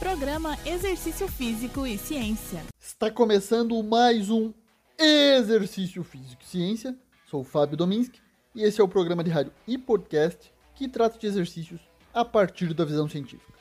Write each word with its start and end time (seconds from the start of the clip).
Programa 0.00 0.56
Exercício 0.64 1.28
Físico 1.28 1.86
e 1.86 1.98
Ciência. 1.98 2.62
Está 2.80 3.10
começando 3.10 3.82
mais 3.82 4.30
um 4.30 4.50
Exercício 4.98 6.02
Físico 6.02 6.42
e 6.42 6.46
Ciência. 6.46 6.96
Sou 7.26 7.42
o 7.42 7.44
Fábio 7.44 7.76
Dominski 7.76 8.18
e 8.54 8.62
esse 8.62 8.80
é 8.80 8.84
o 8.84 8.88
programa 8.88 9.22
de 9.22 9.28
rádio 9.28 9.52
e 9.68 9.76
podcast 9.76 10.50
que 10.74 10.88
trata 10.88 11.18
de 11.18 11.26
exercícios 11.26 11.82
a 12.14 12.24
partir 12.24 12.72
da 12.72 12.82
visão 12.82 13.10
científica. 13.10 13.52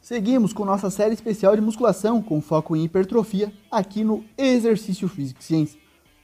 Seguimos 0.00 0.54
com 0.54 0.64
nossa 0.64 0.88
série 0.88 1.12
especial 1.12 1.54
de 1.54 1.60
musculação 1.60 2.22
com 2.22 2.40
foco 2.40 2.74
em 2.74 2.84
hipertrofia 2.84 3.52
aqui 3.70 4.02
no 4.02 4.24
Exercício 4.38 5.06
Físico 5.06 5.40
e 5.42 5.44
Ciência. 5.44 5.78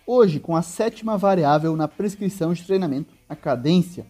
Hoje 0.07 0.41
com 0.41 0.57
a 0.57 0.63
sétima 0.63 1.19
variável 1.19 1.77
na 1.77 1.87
prescrição 1.87 2.55
de 2.55 2.65
treinamento, 2.65 3.13
a 3.29 3.37
cadência. 3.37 4.07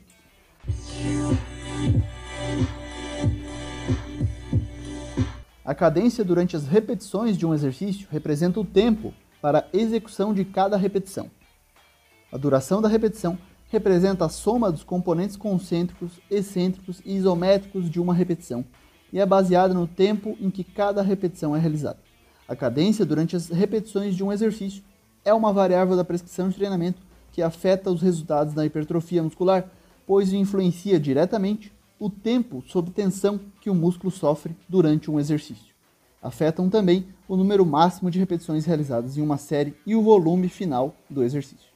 A 5.64 5.74
cadência 5.74 6.22
durante 6.22 6.54
as 6.54 6.66
repetições 6.66 7.38
de 7.38 7.46
um 7.46 7.54
exercício 7.54 8.06
representa 8.10 8.60
o 8.60 8.64
tempo 8.64 9.14
para 9.40 9.60
a 9.60 9.64
execução 9.76 10.34
de 10.34 10.44
cada 10.44 10.76
repetição. 10.76 11.30
A 12.30 12.36
duração 12.36 12.82
da 12.82 12.88
repetição 12.88 13.38
representa 13.70 14.26
a 14.26 14.28
soma 14.28 14.70
dos 14.70 14.84
componentes 14.84 15.36
concêntricos, 15.36 16.20
excêntricos 16.30 17.00
e 17.02 17.16
isométricos 17.16 17.88
de 17.88 17.98
uma 17.98 18.12
repetição 18.12 18.62
e 19.10 19.18
é 19.18 19.24
baseada 19.24 19.72
no 19.72 19.86
tempo 19.86 20.36
em 20.38 20.50
que 20.50 20.62
cada 20.62 21.00
repetição 21.00 21.56
é 21.56 21.58
realizada. 21.58 21.98
A 22.46 22.54
cadência 22.54 23.06
durante 23.06 23.34
as 23.34 23.48
repetições 23.48 24.14
de 24.14 24.22
um 24.22 24.30
exercício 24.30 24.82
é 25.24 25.32
uma 25.32 25.50
variável 25.50 25.96
da 25.96 26.04
prescrição 26.04 26.50
de 26.50 26.56
treinamento 26.56 27.00
que 27.32 27.40
afeta 27.40 27.90
os 27.90 28.02
resultados 28.02 28.52
da 28.52 28.66
hipertrofia 28.66 29.22
muscular, 29.22 29.70
pois 30.06 30.30
influencia 30.30 31.00
diretamente 31.00 31.72
o 31.98 32.10
tempo 32.10 32.62
sob 32.66 32.90
tensão 32.90 33.40
que 33.60 33.70
o 33.70 33.74
músculo 33.74 34.10
sofre 34.10 34.56
durante 34.68 35.10
um 35.10 35.18
exercício. 35.18 35.74
Afetam 36.22 36.68
também 36.68 37.06
o 37.28 37.36
número 37.36 37.64
máximo 37.64 38.10
de 38.10 38.18
repetições 38.18 38.64
realizadas 38.64 39.16
em 39.16 39.22
uma 39.22 39.36
série 39.36 39.76
e 39.86 39.94
o 39.94 40.02
volume 40.02 40.48
final 40.48 40.94
do 41.08 41.22
exercício. 41.22 41.68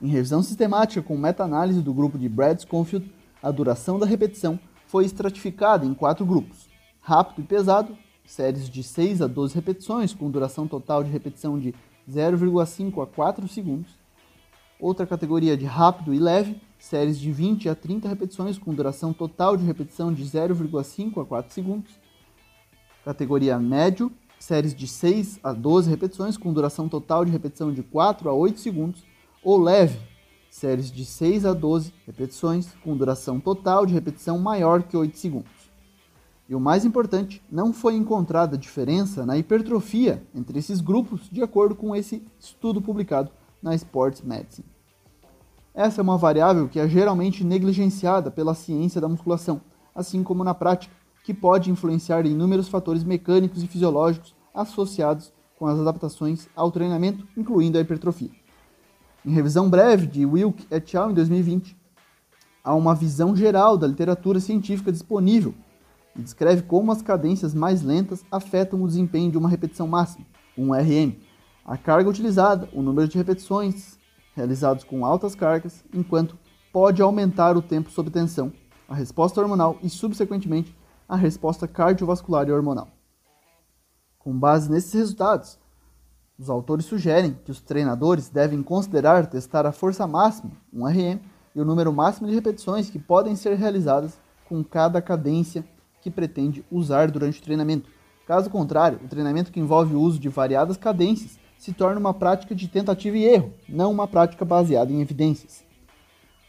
Em 0.00 0.08
revisão 0.08 0.42
sistemática 0.42 1.02
com 1.02 1.16
meta-análise 1.16 1.80
do 1.80 1.94
grupo 1.94 2.18
de 2.18 2.28
Brad 2.28 2.60
Schofield, 2.60 3.10
a 3.42 3.50
duração 3.50 3.98
da 3.98 4.06
repetição 4.06 4.58
foi 4.86 5.04
estratificada 5.04 5.86
em 5.86 5.94
quatro 5.94 6.24
grupos: 6.24 6.68
rápido 7.00 7.42
e 7.42 7.44
pesado, 7.44 7.96
séries 8.26 8.68
de 8.68 8.82
6 8.82 9.22
a 9.22 9.26
12 9.26 9.54
repetições 9.54 10.12
com 10.12 10.30
duração 10.30 10.66
total 10.66 11.02
de 11.02 11.10
repetição 11.10 11.58
de 11.58 11.74
0,5 12.10 13.02
a 13.02 13.06
4 13.06 13.48
segundos. 13.48 13.90
Outra 14.78 15.06
categoria 15.06 15.56
de 15.56 15.64
rápido 15.64 16.12
e 16.12 16.18
leve, 16.18 16.60
séries 16.78 17.18
de 17.18 17.32
20 17.32 17.68
a 17.68 17.74
30 17.74 18.08
repetições 18.08 18.58
com 18.58 18.74
duração 18.74 19.12
total 19.12 19.56
de 19.56 19.64
repetição 19.64 20.12
de 20.12 20.24
0,5 20.24 21.22
a 21.22 21.24
4 21.24 21.52
segundos. 21.52 21.90
Categoria 23.04 23.58
médio, 23.58 24.10
séries 24.38 24.74
de 24.74 24.86
6 24.86 25.40
a 25.42 25.52
12 25.52 25.88
repetições 25.88 26.36
com 26.36 26.52
duração 26.52 26.88
total 26.88 27.24
de 27.24 27.30
repetição 27.30 27.72
de 27.72 27.82
4 27.82 28.28
a 28.28 28.32
8 28.32 28.60
segundos. 28.60 29.04
Ou 29.42 29.58
leve, 29.60 29.98
séries 30.50 30.90
de 30.90 31.04
6 31.04 31.46
a 31.46 31.52
12 31.52 31.92
repetições 32.06 32.68
com 32.82 32.96
duração 32.96 33.38
total 33.38 33.86
de 33.86 33.94
repetição 33.94 34.38
maior 34.38 34.82
que 34.82 34.96
8 34.96 35.16
segundos. 35.18 35.50
E 36.48 36.54
o 36.54 36.60
mais 36.60 36.84
importante, 36.84 37.42
não 37.50 37.72
foi 37.72 37.94
encontrada 37.94 38.56
diferença 38.56 39.26
na 39.26 39.36
hipertrofia 39.36 40.22
entre 40.34 40.58
esses 40.58 40.80
grupos 40.80 41.28
de 41.30 41.42
acordo 41.42 41.74
com 41.74 41.94
esse 41.94 42.22
estudo 42.38 42.80
publicado 42.80 43.30
na 43.60 43.74
Sports 43.74 44.22
Medicine. 44.22 44.75
Essa 45.76 46.00
é 46.00 46.02
uma 46.02 46.16
variável 46.16 46.70
que 46.70 46.80
é 46.80 46.88
geralmente 46.88 47.44
negligenciada 47.44 48.30
pela 48.30 48.54
ciência 48.54 48.98
da 48.98 49.10
musculação, 49.10 49.60
assim 49.94 50.22
como 50.22 50.42
na 50.42 50.54
prática, 50.54 50.94
que 51.22 51.34
pode 51.34 51.70
influenciar 51.70 52.24
inúmeros 52.24 52.66
fatores 52.66 53.04
mecânicos 53.04 53.62
e 53.62 53.66
fisiológicos 53.66 54.34
associados 54.54 55.34
com 55.58 55.66
as 55.66 55.78
adaptações 55.78 56.48
ao 56.56 56.72
treinamento, 56.72 57.28
incluindo 57.36 57.76
a 57.76 57.82
hipertrofia. 57.82 58.30
Em 59.22 59.32
revisão 59.32 59.68
breve 59.68 60.06
de 60.06 60.24
Wilk 60.24 60.66
et 60.70 60.96
al. 60.96 61.10
em 61.10 61.14
2020, 61.14 61.76
há 62.64 62.74
uma 62.74 62.94
visão 62.94 63.36
geral 63.36 63.76
da 63.76 63.86
literatura 63.86 64.40
científica 64.40 64.90
disponível 64.90 65.54
e 66.16 66.22
descreve 66.22 66.62
como 66.62 66.90
as 66.90 67.02
cadências 67.02 67.52
mais 67.52 67.82
lentas 67.82 68.24
afetam 68.30 68.82
o 68.82 68.88
desempenho 68.88 69.30
de 69.30 69.36
uma 69.36 69.50
repetição 69.50 69.86
máxima, 69.86 70.24
um 70.56 70.72
RM, 70.72 71.12
a 71.66 71.76
carga 71.76 72.08
utilizada, 72.08 72.66
o 72.72 72.80
número 72.80 73.06
de 73.06 73.18
repetições, 73.18 73.98
realizados 74.36 74.84
com 74.84 75.04
altas 75.04 75.34
cargas, 75.34 75.82
enquanto 75.92 76.38
pode 76.70 77.00
aumentar 77.00 77.56
o 77.56 77.62
tempo 77.62 77.90
sob 77.90 78.10
tensão, 78.10 78.52
a 78.86 78.94
resposta 78.94 79.40
hormonal 79.40 79.78
e, 79.82 79.88
subsequentemente, 79.88 80.76
a 81.08 81.16
resposta 81.16 81.66
cardiovascular 81.66 82.46
e 82.46 82.52
hormonal. 82.52 82.88
Com 84.18 84.38
base 84.38 84.70
nesses 84.70 84.92
resultados, 84.92 85.58
os 86.38 86.50
autores 86.50 86.84
sugerem 86.84 87.38
que 87.44 87.50
os 87.50 87.62
treinadores 87.62 88.28
devem 88.28 88.62
considerar 88.62 89.26
testar 89.26 89.64
a 89.64 89.72
força 89.72 90.06
máxima, 90.06 90.52
um 90.70 90.86
RM, 90.86 91.18
e 91.54 91.60
o 91.60 91.64
número 91.64 91.90
máximo 91.90 92.28
de 92.28 92.34
repetições 92.34 92.90
que 92.90 92.98
podem 92.98 93.34
ser 93.34 93.54
realizadas 93.54 94.18
com 94.46 94.62
cada 94.62 95.00
cadência 95.00 95.64
que 96.02 96.10
pretende 96.10 96.62
usar 96.70 97.10
durante 97.10 97.40
o 97.40 97.42
treinamento. 97.42 97.88
Caso 98.26 98.50
contrário, 98.50 99.00
o 99.02 99.08
treinamento 99.08 99.50
que 99.50 99.60
envolve 99.60 99.94
o 99.94 100.00
uso 100.00 100.18
de 100.18 100.28
variadas 100.28 100.76
cadências 100.76 101.38
se 101.58 101.72
torna 101.72 101.98
uma 101.98 102.14
prática 102.14 102.54
de 102.54 102.68
tentativa 102.68 103.16
e 103.16 103.24
erro, 103.24 103.52
não 103.68 103.90
uma 103.90 104.06
prática 104.06 104.44
baseada 104.44 104.92
em 104.92 105.00
evidências. 105.00 105.64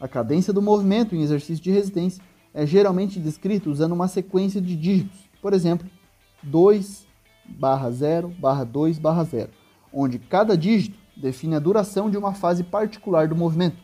A 0.00 0.06
cadência 0.06 0.52
do 0.52 0.62
movimento 0.62 1.14
em 1.14 1.22
exercício 1.22 1.62
de 1.62 1.70
resistência 1.70 2.22
é 2.54 2.64
geralmente 2.66 3.18
descrita 3.18 3.68
usando 3.68 3.92
uma 3.92 4.08
sequência 4.08 4.60
de 4.60 4.76
dígitos, 4.76 5.18
por 5.42 5.52
exemplo, 5.52 5.88
2 6.42 7.06
barra 7.44 7.90
0 7.90 8.28
barra 8.38 8.64
2 8.64 8.98
barra 8.98 9.24
0, 9.24 9.50
onde 9.92 10.18
cada 10.18 10.56
dígito 10.56 10.98
define 11.16 11.56
a 11.56 11.58
duração 11.58 12.10
de 12.10 12.16
uma 12.16 12.32
fase 12.32 12.62
particular 12.62 13.26
do 13.26 13.34
movimento, 13.34 13.76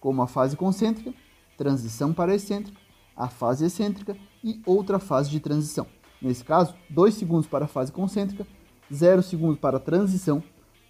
como 0.00 0.22
a 0.22 0.26
fase 0.26 0.56
concêntrica, 0.56 1.12
transição 1.56 2.12
para 2.12 2.34
excêntrica, 2.34 2.80
a 3.16 3.28
fase 3.28 3.66
excêntrica 3.66 4.16
e 4.42 4.62
outra 4.64 4.98
fase 4.98 5.28
de 5.28 5.40
transição. 5.40 5.86
Nesse 6.22 6.44
caso, 6.44 6.74
2 6.88 7.14
segundos 7.14 7.46
para 7.46 7.66
a 7.66 7.68
fase 7.68 7.92
concêntrica, 7.92 8.46
0 8.92 9.22
segundos 9.22 9.58
para 9.58 9.76
a 9.76 9.80
transição 9.80 10.42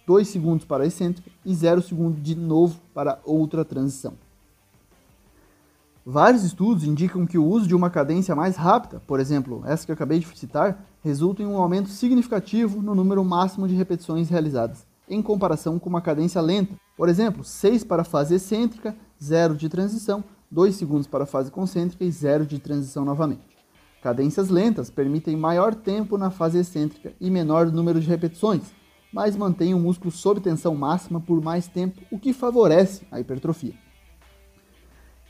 2 0.09 0.27
segundos 0.27 0.65
para 0.65 0.87
excêntrica 0.87 1.29
e 1.45 1.53
0 1.53 1.83
segundo 1.83 2.19
de 2.19 2.33
novo 2.33 2.79
para 2.95 3.19
outra 3.23 3.63
transição. 3.63 4.13
Vários 6.03 6.43
estudos 6.43 6.83
indicam 6.83 7.27
que 7.27 7.37
o 7.37 7.45
uso 7.45 7.67
de 7.67 7.75
uma 7.75 7.91
cadência 7.91 8.35
mais 8.35 8.55
rápida, 8.55 8.99
por 9.05 9.19
exemplo, 9.19 9.61
essa 9.67 9.85
que 9.85 9.91
eu 9.91 9.93
acabei 9.93 10.17
de 10.17 10.25
citar, 10.35 10.83
resulta 11.03 11.43
em 11.43 11.45
um 11.45 11.57
aumento 11.57 11.89
significativo 11.89 12.81
no 12.81 12.95
número 12.95 13.23
máximo 13.23 13.67
de 13.67 13.75
repetições 13.75 14.29
realizadas, 14.31 14.83
em 15.07 15.21
comparação 15.21 15.77
com 15.77 15.91
uma 15.91 16.01
cadência 16.01 16.41
lenta. 16.41 16.73
Por 16.97 17.07
exemplo, 17.07 17.43
6 17.43 17.83
para 17.83 18.01
a 18.01 18.05
fase 18.05 18.33
excêntrica, 18.33 18.95
0 19.23 19.55
de 19.55 19.69
transição, 19.69 20.23
2 20.49 20.75
segundos 20.75 21.05
para 21.05 21.25
a 21.25 21.27
fase 21.27 21.51
concêntrica 21.51 22.03
e 22.03 22.09
0 22.09 22.47
de 22.47 22.57
transição 22.57 23.05
novamente. 23.05 23.59
Cadências 24.01 24.49
lentas 24.49 24.89
permitem 24.89 25.37
maior 25.37 25.75
tempo 25.75 26.17
na 26.17 26.31
fase 26.31 26.57
excêntrica 26.57 27.13
e 27.21 27.29
menor 27.29 27.71
número 27.71 27.99
de 27.99 28.07
repetições, 28.07 28.78
mas 29.11 29.35
mantém 29.35 29.73
o 29.73 29.79
músculo 29.79 30.11
sob 30.11 30.39
tensão 30.39 30.75
máxima 30.75 31.19
por 31.19 31.41
mais 31.41 31.67
tempo, 31.67 32.01
o 32.11 32.19
que 32.19 32.33
favorece 32.33 33.05
a 33.11 33.19
hipertrofia. 33.19 33.73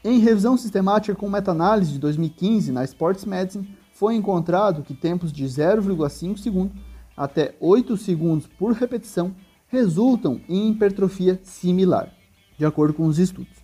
Em 0.04 0.20
revisão 0.20 0.56
sistemática 0.58 1.16
com 1.16 1.30
meta-análise 1.30 1.92
de 1.92 2.00
2015 2.00 2.72
na 2.72 2.84
Sports 2.84 3.26
Medicine, 3.26 3.78
foi 3.92 4.16
encontrado 4.16 4.84
que 4.84 4.94
tempos 4.94 5.32
de 5.32 5.44
0,5 5.44 6.38
segundo 6.38 6.72
até 7.18 7.54
8 7.60 7.98
segundos 7.98 8.48
por 8.48 8.72
repetição 8.72 9.36
resultam 9.68 10.40
em 10.48 10.72
hipertrofia 10.72 11.40
similar, 11.44 12.14
de 12.58 12.66
acordo 12.66 12.94
com 12.94 13.06
os 13.06 13.20
estudos. 13.20 13.58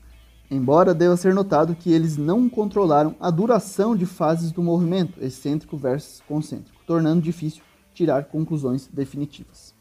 Embora 0.52 0.94
deva 0.94 1.18
ser 1.18 1.34
notado 1.34 1.76
que 1.76 1.92
eles 1.92 2.18
não 2.18 2.48
controlaram 2.48 3.16
a 3.20 3.32
duração 3.32 3.96
de 3.96 4.06
fases 4.06 4.52
do 4.52 4.62
movimento 4.62 5.20
excêntrico 5.24 5.76
versus 5.76 6.22
concêntrico, 6.28 6.80
tornando 6.86 7.22
difícil 7.22 7.64
tirar 7.94 8.26
conclusões 8.26 8.88
definitivas. 8.88 9.75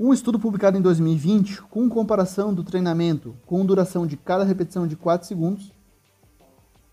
Um 0.00 0.12
estudo 0.12 0.38
publicado 0.38 0.78
em 0.78 0.80
2020, 0.80 1.62
com 1.62 1.88
comparação 1.88 2.54
do 2.54 2.62
treinamento 2.62 3.34
com 3.44 3.66
duração 3.66 4.06
de 4.06 4.16
cada 4.16 4.44
repetição 4.44 4.86
de 4.86 4.94
4 4.94 5.26
segundos, 5.26 5.72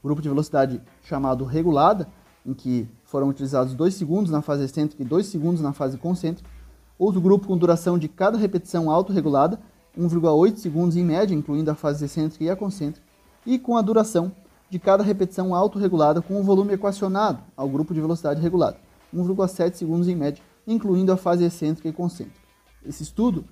grupo 0.03 0.23
de 0.23 0.27
velocidade 0.27 0.81
chamado 1.03 1.45
regulada, 1.45 2.07
em 2.43 2.51
que 2.51 2.87
foram 3.03 3.29
utilizados 3.29 3.75
2 3.75 3.93
segundos 3.93 4.31
na 4.31 4.41
fase 4.41 4.63
excêntrica 4.63 5.03
e 5.03 5.05
2 5.05 5.23
segundos 5.27 5.61
na 5.61 5.71
fase 5.71 5.99
concêntrica, 5.99 6.49
outro 6.97 7.21
grupo 7.21 7.45
com 7.45 7.55
duração 7.55 7.99
de 7.99 8.07
cada 8.07 8.39
repetição 8.39 8.89
autorregulada, 8.89 9.59
1,8 9.95 10.55
segundos 10.55 10.97
em 10.97 11.05
média, 11.05 11.35
incluindo 11.35 11.69
a 11.69 11.75
fase 11.75 12.05
excêntrica 12.05 12.43
e 12.43 12.49
a 12.49 12.55
concêntrica, 12.55 13.05
e 13.45 13.59
com 13.59 13.77
a 13.77 13.83
duração 13.83 14.31
de 14.67 14.79
cada 14.79 15.03
repetição 15.03 15.53
autorregulada 15.53 16.23
com 16.23 16.39
o 16.39 16.43
volume 16.43 16.73
equacionado 16.73 17.37
ao 17.55 17.69
grupo 17.69 17.93
de 17.93 18.01
velocidade 18.01 18.41
regulada, 18.41 18.77
1,7 19.13 19.75
segundos 19.75 20.07
em 20.07 20.15
média, 20.15 20.43
incluindo 20.65 21.11
a 21.11 21.17
fase 21.17 21.43
excêntrica 21.43 21.87
e 21.87 21.93
concêntrica. 21.93 22.44
Esse 22.87 23.03
estudo 23.03 23.45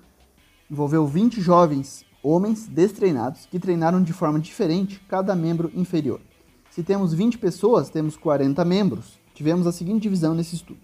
envolveu 0.70 1.06
20 1.06 1.40
jovens 1.40 2.04
homens 2.22 2.66
destreinados 2.66 3.46
que 3.46 3.58
treinaram 3.58 4.02
de 4.02 4.12
forma 4.12 4.40
diferente 4.40 5.00
cada 5.08 5.34
membro 5.34 5.70
inferior. 5.74 6.20
Se 6.70 6.82
temos 6.82 7.12
20 7.12 7.38
pessoas, 7.38 7.90
temos 7.90 8.16
40 8.16 8.64
membros, 8.64 9.18
tivemos 9.34 9.66
a 9.66 9.72
seguinte 9.72 10.02
divisão 10.02 10.34
nesse 10.34 10.54
estudo: 10.54 10.80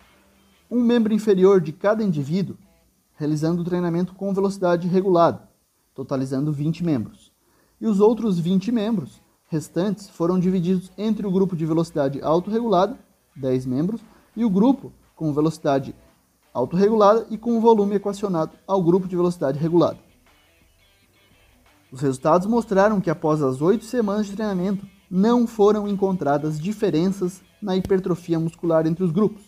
um 0.70 0.81
membro 0.82 1.14
inferior 1.14 1.61
de 1.61 1.73
cada 1.73 2.02
indivíduo 2.02 2.56
realizando 3.14 3.61
o 3.61 3.64
treinamento 3.64 4.14
com 4.14 4.32
velocidade 4.32 4.88
regulada, 4.88 5.47
totalizando 5.94 6.50
20 6.50 6.82
membros. 6.82 7.31
E 7.79 7.87
os 7.87 8.00
outros 8.00 8.38
20 8.38 8.73
membros 8.73 9.20
restantes 9.47 10.08
foram 10.08 10.41
divididos 10.41 10.91
entre 10.97 11.26
o 11.26 11.31
grupo 11.31 11.55
de 11.55 11.67
velocidade 11.67 12.23
autorregulada, 12.23 12.99
10 13.37 13.67
membros, 13.67 14.00
e 14.35 14.43
o 14.43 14.49
grupo 14.49 14.91
com 15.14 15.35
velocidade 15.35 15.94
autorregulada 16.52 17.26
e 17.31 17.38
com 17.38 17.61
volume 17.61 17.97
equacionado 17.97 18.52
ao 18.67 18.82
grupo 18.82 19.06
de 19.06 19.17
velocidade 19.17 19.58
regulada. 19.58 19.99
Os 21.93 22.00
resultados 22.00 22.47
mostraram 22.47 23.00
que 23.00 23.11
após 23.11 23.43
as 23.43 23.61
oito 23.61 23.85
semanas 23.85 24.26
de 24.26 24.32
treinamento, 24.32 24.87
não 25.11 25.47
foram 25.47 25.88
encontradas 25.88 26.61
diferenças 26.61 27.43
na 27.61 27.76
hipertrofia 27.76 28.38
muscular 28.38 28.87
entre 28.87 29.02
os 29.02 29.11
grupos. 29.11 29.43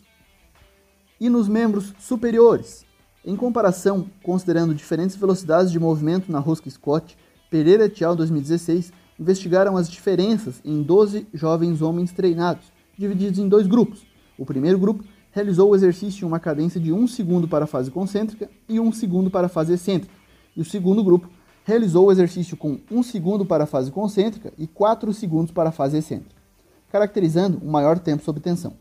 E 1.21 1.31
nos 1.31 1.47
membros 1.47 1.95
superiores, 2.01 2.85
em 3.25 3.37
comparação, 3.37 4.11
considerando 4.25 4.75
diferentes 4.75 5.15
velocidades 5.15 5.71
de 5.71 5.79
movimento 5.79 6.33
na 6.33 6.41
rosca 6.41 6.69
Scott, 6.69 7.17
Pereira 7.49 7.85
et 7.85 8.03
al. 8.03 8.17
2016 8.17 8.93
investigaram 9.21 9.77
as 9.77 9.89
diferenças 9.89 10.61
em 10.65 10.83
12 10.83 11.29
jovens 11.33 11.81
homens 11.81 12.11
treinados, 12.11 12.73
divididos 12.99 13.39
em 13.39 13.49
dois 13.49 13.69
grupos. 13.69 14.05
O 14.37 14.45
primeiro 14.45 14.79
grupo 14.79 15.05
realizou 15.33 15.71
o 15.71 15.75
exercício 15.75 16.25
em 16.25 16.29
uma 16.29 16.39
cadência 16.39 16.79
de 16.81 16.93
1 16.93 17.09
segundo 17.09 17.49
para 17.49 17.65
a 17.65 17.67
fase 17.67 17.91
concêntrica 17.91 18.49
e 18.69 18.79
1 18.79 18.93
segundo 18.93 19.31
para 19.31 19.47
a 19.47 19.51
fase 19.51 19.73
excêntrica, 19.73 20.15
e 20.55 20.61
o 20.61 20.65
segundo 20.65 21.03
grupo 21.03 21.29
realizou 21.65 22.07
o 22.07 22.13
exercício 22.13 22.57
com 22.57 22.79
1 22.91 23.03
segundo 23.03 23.45
para 23.45 23.65
a 23.65 23.67
fase 23.67 23.91
concêntrica 23.91 24.53
e 24.59 24.67
4 24.67 25.13
segundos 25.13 25.51
para 25.51 25.71
a 25.71 25.73
fase 25.73 25.97
excêntrica, 25.97 26.37
caracterizando 26.91 27.61
um 27.65 27.71
maior 27.71 27.99
tempo 27.99 28.23
sob 28.23 28.39
tensão. 28.41 28.75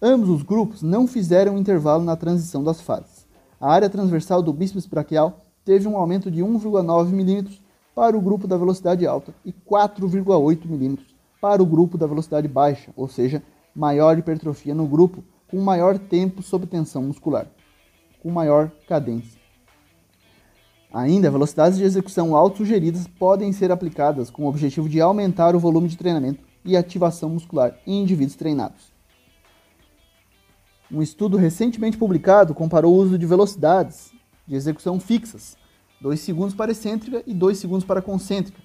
Ambos 0.00 0.28
os 0.28 0.42
grupos 0.42 0.82
não 0.82 1.06
fizeram 1.06 1.56
intervalo 1.56 2.02
na 2.02 2.16
transição 2.16 2.64
das 2.64 2.80
fases. 2.80 3.24
A 3.60 3.72
área 3.72 3.88
transversal 3.88 4.42
do 4.42 4.52
bíceps 4.52 4.86
braquial 4.86 5.46
teve 5.64 5.86
um 5.86 5.96
aumento 5.96 6.28
de 6.28 6.42
1,9 6.42 7.12
mm 7.12 7.60
para 7.94 8.16
o 8.16 8.20
grupo 8.20 8.48
da 8.48 8.56
velocidade 8.56 9.06
alta 9.06 9.32
e 9.44 9.52
4,8 9.52 10.64
mm 10.66 10.98
para 11.40 11.62
o 11.62 11.66
grupo 11.66 11.96
da 11.96 12.06
velocidade 12.06 12.48
baixa, 12.48 12.90
ou 12.96 13.06
seja, 13.06 13.40
maior 13.74 14.18
hipertrofia 14.18 14.74
no 14.74 14.86
grupo 14.86 15.22
com 15.52 15.60
maior 15.60 15.98
tempo 15.98 16.42
sob 16.42 16.66
tensão 16.66 17.02
muscular, 17.02 17.46
com 18.22 18.30
maior 18.30 18.70
cadência. 18.88 19.38
Ainda, 20.90 21.30
velocidades 21.30 21.76
de 21.76 21.84
execução 21.84 22.34
auto-sugeridas 22.34 23.06
podem 23.06 23.52
ser 23.52 23.70
aplicadas 23.70 24.30
com 24.30 24.44
o 24.44 24.48
objetivo 24.48 24.88
de 24.88 24.98
aumentar 24.98 25.54
o 25.54 25.60
volume 25.60 25.88
de 25.88 25.98
treinamento 25.98 26.42
e 26.64 26.74
ativação 26.74 27.28
muscular 27.28 27.78
em 27.86 28.02
indivíduos 28.02 28.34
treinados. 28.34 28.94
Um 30.90 31.02
estudo 31.02 31.36
recentemente 31.36 31.98
publicado 31.98 32.54
comparou 32.54 32.94
o 32.94 32.98
uso 32.98 33.18
de 33.18 33.26
velocidades 33.26 34.10
de 34.46 34.54
execução 34.54 34.98
fixas, 34.98 35.58
2 36.00 36.18
segundos 36.18 36.54
para 36.54 36.72
excêntrica 36.72 37.22
e 37.26 37.34
2 37.34 37.58
segundos 37.58 37.84
para 37.84 38.00
concêntrica, 38.00 38.58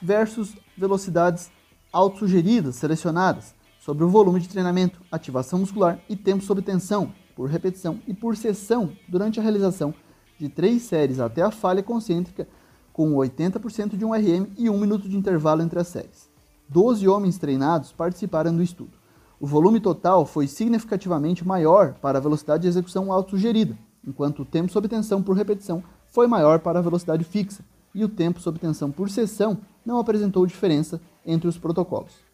versus 0.00 0.54
velocidades 0.76 1.50
auto-sugeridas 1.90 2.76
selecionadas 2.76 3.56
sobre 3.88 4.04
o 4.04 4.08
volume 4.10 4.38
de 4.38 4.50
treinamento, 4.50 5.00
ativação 5.10 5.60
muscular 5.60 5.98
e 6.10 6.14
tempo 6.14 6.44
sob 6.44 6.60
tensão, 6.60 7.10
por 7.34 7.48
repetição 7.48 7.98
e 8.06 8.12
por 8.12 8.36
sessão 8.36 8.92
durante 9.08 9.40
a 9.40 9.42
realização 9.42 9.94
de 10.38 10.46
três 10.50 10.82
séries 10.82 11.18
até 11.18 11.40
a 11.40 11.50
falha 11.50 11.82
concêntrica, 11.82 12.46
com 12.92 13.14
80% 13.14 13.96
de 13.96 14.04
um 14.04 14.12
RM 14.12 14.46
e 14.58 14.68
um 14.68 14.78
minuto 14.78 15.08
de 15.08 15.16
intervalo 15.16 15.62
entre 15.62 15.78
as 15.78 15.88
séries. 15.88 16.28
Doze 16.68 17.08
homens 17.08 17.38
treinados 17.38 17.90
participaram 17.90 18.54
do 18.54 18.62
estudo. 18.62 18.92
O 19.40 19.46
volume 19.46 19.80
total 19.80 20.26
foi 20.26 20.46
significativamente 20.46 21.48
maior 21.48 21.94
para 21.94 22.18
a 22.18 22.20
velocidade 22.20 22.64
de 22.64 22.68
execução 22.68 23.10
autogerida, 23.10 23.74
enquanto 24.06 24.42
o 24.42 24.44
tempo 24.44 24.70
sob 24.70 24.86
tensão 24.86 25.22
por 25.22 25.34
repetição 25.34 25.82
foi 26.08 26.26
maior 26.26 26.58
para 26.58 26.78
a 26.78 26.82
velocidade 26.82 27.24
fixa, 27.24 27.64
e 27.94 28.04
o 28.04 28.08
tempo 28.10 28.38
sob 28.38 28.58
tensão 28.58 28.90
por 28.90 29.08
sessão 29.08 29.56
não 29.82 29.98
apresentou 29.98 30.44
diferença 30.44 31.00
entre 31.24 31.48
os 31.48 31.56
protocolos. 31.56 32.27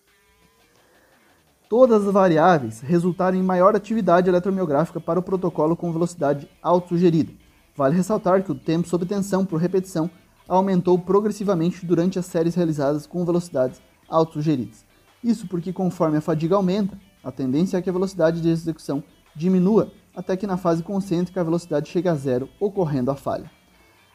Todas 1.76 2.06
as 2.06 2.12
variáveis 2.12 2.80
resultaram 2.82 3.36
em 3.36 3.42
maior 3.42 3.74
atividade 3.74 4.28
eletromiográfica 4.28 5.00
para 5.00 5.18
o 5.18 5.22
protocolo 5.24 5.74
com 5.74 5.92
velocidade 5.92 6.48
autogerida, 6.62 7.32
Vale 7.74 7.96
ressaltar 7.96 8.44
que 8.44 8.52
o 8.52 8.54
tempo 8.54 8.86
sob 8.86 9.04
tensão 9.04 9.44
por 9.44 9.60
repetição 9.60 10.08
aumentou 10.46 10.96
progressivamente 10.96 11.84
durante 11.84 12.16
as 12.16 12.26
séries 12.26 12.54
realizadas 12.54 13.08
com 13.08 13.24
velocidades 13.24 13.82
autossugeridas. 14.08 14.84
Isso 15.20 15.48
porque, 15.48 15.72
conforme 15.72 16.18
a 16.18 16.20
fadiga 16.20 16.54
aumenta, 16.54 16.96
a 17.24 17.32
tendência 17.32 17.76
é 17.76 17.82
que 17.82 17.90
a 17.90 17.92
velocidade 17.92 18.40
de 18.40 18.50
execução 18.50 19.02
diminua 19.34 19.90
até 20.14 20.36
que 20.36 20.46
na 20.46 20.56
fase 20.56 20.80
concêntrica 20.80 21.40
a 21.40 21.44
velocidade 21.44 21.90
chegue 21.90 22.08
a 22.08 22.14
zero, 22.14 22.48
ocorrendo 22.60 23.10
a 23.10 23.16
falha. 23.16 23.50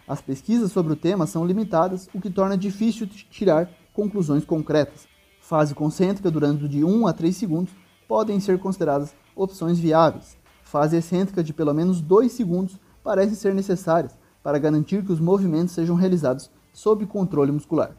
As 0.07 0.21
pesquisas 0.21 0.71
sobre 0.71 0.93
o 0.93 0.95
tema 0.95 1.27
são 1.27 1.45
limitadas, 1.45 2.07
o 2.13 2.21
que 2.21 2.29
torna 2.29 2.57
difícil 2.57 3.05
tirar 3.05 3.69
conclusões 3.93 4.45
concretas. 4.45 5.18
Fase 5.49 5.73
concêntrica 5.73 6.29
durando 6.29 6.69
de 6.69 6.83
1 6.83 7.07
a 7.07 7.11
3 7.11 7.35
segundos 7.35 7.73
podem 8.07 8.39
ser 8.39 8.59
consideradas 8.59 9.15
opções 9.35 9.79
viáveis. 9.79 10.37
Fase 10.63 10.95
excêntrica 10.95 11.43
de 11.43 11.53
pelo 11.53 11.73
menos 11.73 12.01
2 12.01 12.31
segundos 12.31 12.79
parecem 13.03 13.33
ser 13.33 13.55
necessárias 13.55 14.15
para 14.43 14.59
garantir 14.59 15.03
que 15.03 15.11
os 15.11 15.19
movimentos 15.19 15.73
sejam 15.73 15.95
realizados 15.95 16.51
sob 16.71 17.03
controle 17.07 17.51
muscular. 17.51 17.95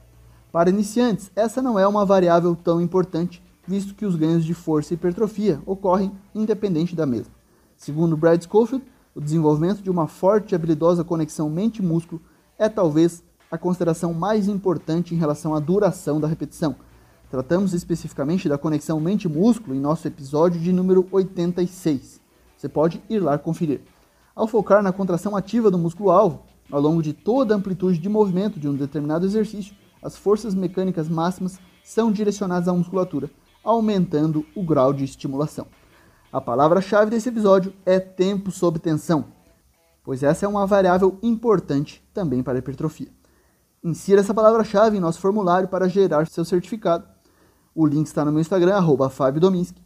Para 0.53 0.71
iniciantes, 0.71 1.33
essa 1.35 1.61
não 1.61 1.77
é 1.77 1.85
uma 1.89 2.07
variável 2.07 2.55
tão 2.55 2.81
importante, 2.81 3.43
visto 3.67 3.97
que 3.97 4.07
os 4.07 4.15
ganhos 4.15 4.45
de 4.45 4.55
força 4.55 4.95
e 4.95 4.97
hipertrofia 4.97 5.61
ocorrem 5.67 6.13
independente 6.33 6.95
da 6.95 7.05
mesma. 7.05 7.35
Segundo 7.77 8.17
Brad 8.17 8.41
Schofield, 8.41 8.87
o 9.13 9.21
desenvolvimento 9.21 9.83
de 9.83 9.91
uma 9.91 10.07
forte 10.07 10.53
e 10.53 10.55
habilidosa 10.55 11.03
conexão 11.03 11.51
mente-músculo 11.51 12.23
é 12.57 12.69
talvez 12.69 13.25
a 13.51 13.59
consideração 13.59 14.15
mais 14.15 14.47
importante 14.47 15.17
em 15.17 15.19
relação 15.19 15.53
à 15.53 15.59
duração 15.59 16.21
da 16.21 16.29
repetição. 16.29 16.77
Tratamos 17.31 17.73
especificamente 17.73 18.49
da 18.49 18.59
conexão 18.59 18.99
mente-músculo 18.99 19.73
em 19.73 19.79
nosso 19.79 20.09
episódio 20.09 20.61
de 20.61 20.73
número 20.73 21.07
86. 21.13 22.21
Você 22.57 22.69
pode 22.69 23.01
ir 23.09 23.21
lá 23.21 23.39
conferir. 23.39 23.83
Ao 24.35 24.49
focar 24.49 24.83
na 24.83 24.93
contração 24.93 25.37
ativa 25.37 25.71
do 25.71 25.79
músculo-alvo, 25.79 26.43
ao 26.69 26.81
longo 26.81 27.01
de 27.01 27.13
toda 27.13 27.55
a 27.55 27.57
amplitude 27.57 28.01
de 28.01 28.09
movimento 28.09 28.59
de 28.59 28.69
um 28.69 28.75
determinado 28.75 29.25
exercício, 29.25 29.77
as 30.03 30.17
forças 30.17 30.57
mecânicas 30.57 31.09
máximas 31.09 31.61
são 31.85 32.11
direcionadas 32.11 32.67
à 32.67 32.73
musculatura, 32.73 33.31
aumentando 33.63 34.45
o 34.57 34.65
grau 34.65 34.93
de 34.93 35.05
estimulação. 35.05 35.69
A 36.33 36.41
palavra-chave 36.41 37.13
desse 37.13 37.29
episódio 37.29 37.73
é 37.87 38.01
tempo 38.01 38.51
sob 38.51 38.81
tensão, 38.81 39.27
pois 40.03 40.25
essa 40.25 40.47
é 40.47 40.49
uma 40.49 40.67
variável 40.67 41.17
importante 41.23 42.03
também 42.13 42.43
para 42.43 42.55
a 42.55 42.59
hipertrofia. 42.59 43.09
Insira 43.85 44.21
essa 44.21 44.35
palavra-chave 44.35 44.97
em 44.97 45.01
nosso 45.01 45.21
formulário 45.21 45.69
para 45.69 45.89
gerar 45.89 46.27
seu 46.27 46.45
certificado. 46.45 47.20
O 47.75 47.87
link 47.87 48.07
está 48.07 48.25
no 48.25 48.33
meu 48.33 48.41
Instagram, 48.41 48.75
arroba 48.75 49.11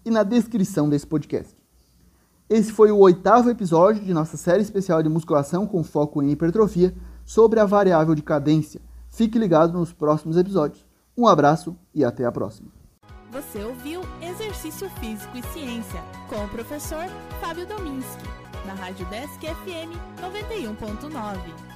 e 0.04 0.10
na 0.10 0.22
descrição 0.22 0.88
desse 0.88 1.06
podcast. 1.06 1.54
Esse 2.48 2.72
foi 2.72 2.90
o 2.90 2.98
oitavo 2.98 3.50
episódio 3.50 4.04
de 4.04 4.12
nossa 4.12 4.36
série 4.36 4.62
especial 4.62 5.02
de 5.02 5.08
musculação 5.08 5.66
com 5.66 5.82
foco 5.82 6.22
em 6.22 6.30
hipertrofia 6.30 6.94
sobre 7.24 7.58
a 7.58 7.64
variável 7.64 8.14
de 8.14 8.22
cadência. 8.22 8.80
Fique 9.10 9.38
ligado 9.38 9.72
nos 9.72 9.92
próximos 9.92 10.36
episódios. 10.36 10.84
Um 11.16 11.26
abraço 11.26 11.76
e 11.94 12.04
até 12.04 12.24
a 12.24 12.32
próxima. 12.32 12.68
Você 13.32 13.64
ouviu 13.64 14.00
Exercício 14.20 14.88
Físico 15.00 15.36
e 15.36 15.42
Ciência 15.52 16.02
com 16.28 16.44
o 16.44 16.48
professor 16.48 17.06
Fábio 17.40 17.66
Dominski, 17.66 18.24
na 18.66 18.74
Rádio 18.74 19.06
Desk 19.06 19.40
FM 19.40 19.90
91.9. 20.20 21.73